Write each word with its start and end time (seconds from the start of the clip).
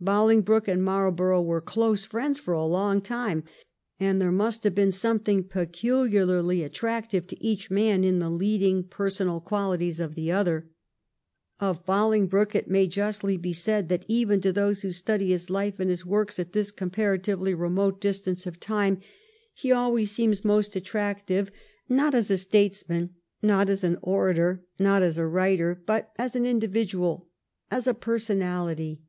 Bolingbroke 0.00 0.68
and 0.68 0.84
Marlborough 0.84 1.42
were 1.42 1.60
close 1.60 2.04
friends 2.04 2.38
for 2.38 2.54
a 2.54 2.64
long 2.64 3.00
time, 3.00 3.42
and 3.98 4.22
there 4.22 4.30
must 4.30 4.62
have 4.62 4.72
been 4.72 4.92
something 4.92 5.42
peculiarly 5.42 6.62
attractive 6.62 7.26
to 7.26 7.44
each 7.44 7.72
man 7.72 8.04
in 8.04 8.20
the 8.20 8.30
leading 8.30 8.84
personal 8.84 9.40
qualities 9.40 9.98
of 9.98 10.14
the 10.14 10.30
other. 10.30 10.70
Of 11.58 11.84
Bolingbroke 11.86 12.54
it 12.54 12.70
may 12.70 12.86
justly 12.86 13.36
be 13.36 13.52
said 13.52 13.88
that 13.88 14.04
even 14.06 14.38
to 14.42 14.52
those 14.52 14.82
who 14.82 14.92
study 14.92 15.30
his 15.30 15.50
life 15.50 15.80
and 15.80 15.90
his 15.90 16.06
works 16.06 16.38
at 16.38 16.52
this 16.52 16.70
comparatively 16.70 17.52
remote 17.52 18.00
distance 18.00 18.46
of 18.46 18.60
time, 18.60 19.00
he 19.54 19.72
always 19.72 20.12
seems 20.12 20.44
most 20.44 20.76
attractive 20.76 21.46
not 21.48 21.52
72 21.52 21.64
THE 21.64 21.68
EEIGN 21.68 21.72
OF 21.72 21.88
QUEEN 21.88 21.90
ANNE. 21.90 22.08
ch. 22.12 22.14
xxiv. 22.14 22.18
as 22.18 22.30
a 22.30 22.42
statesman, 22.44 23.10
not 23.42 23.68
as 23.68 23.82
an 23.82 23.98
orator, 24.02 24.64
not 24.78 25.02
as 25.02 25.18
a 25.18 25.26
writer, 25.26 25.82
but 25.84 26.12
as 26.16 26.36
an 26.36 26.46
individual, 26.46 27.26
as 27.72 27.88
a 27.88 27.92
personality. 27.94 29.00